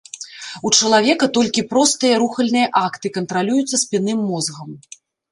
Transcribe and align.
У 0.67 0.69
чалавека 0.77 1.25
толькі 1.35 1.63
простыя 1.73 2.15
рухальныя 2.23 2.67
акты 2.85 3.07
кантралююцца 3.19 3.75
спінным 3.83 4.19
мозгам. 4.31 4.71